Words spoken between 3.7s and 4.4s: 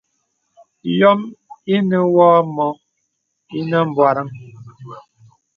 m̀bwarə̀ŋ.